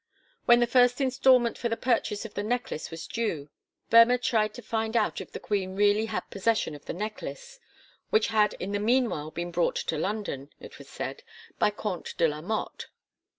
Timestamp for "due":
3.05-3.51